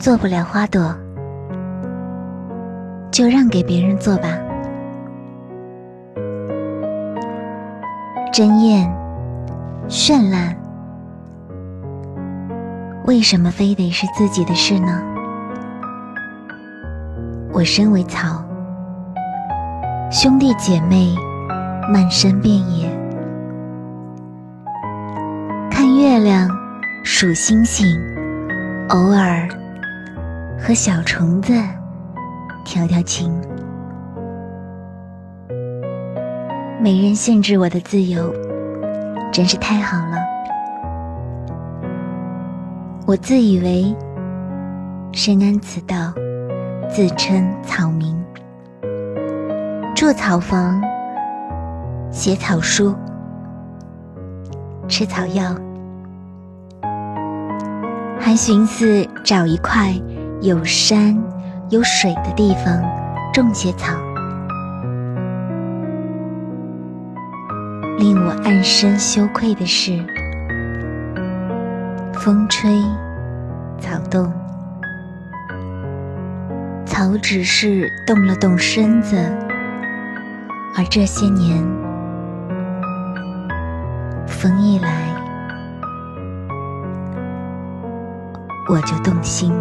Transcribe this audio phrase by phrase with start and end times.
[0.00, 0.96] 做不了花朵，
[3.12, 4.28] 就让给别人做吧。
[8.32, 8.90] 争艳、
[9.90, 10.56] 绚烂，
[13.04, 15.02] 为什么非得是自己的事呢？
[17.52, 18.42] 我身为草，
[20.10, 21.14] 兄弟姐妹
[21.92, 22.88] 漫山遍野，
[25.70, 26.48] 看月亮，
[27.04, 27.86] 数星星，
[28.88, 29.46] 偶尔。
[30.70, 31.52] 和小虫子
[32.64, 33.28] 调调情，
[36.80, 38.32] 没人限制我的自由，
[39.32, 40.16] 真是太好了。
[43.04, 43.92] 我自以为
[45.10, 46.12] 深谙此道，
[46.88, 48.16] 自称草民，
[49.96, 50.80] 住草房，
[52.12, 52.94] 写草书，
[54.86, 55.52] 吃草药，
[58.20, 59.92] 还寻思找一块。
[60.42, 61.14] 有山
[61.68, 62.82] 有水的地方
[63.30, 63.92] 种些草，
[67.98, 70.02] 令我暗生羞愧的是，
[72.14, 72.82] 风吹
[73.78, 74.32] 草动，
[76.86, 79.16] 草只是动了动身子，
[80.74, 81.62] 而这些年，
[84.26, 85.02] 风一来，
[88.70, 89.52] 我就动心。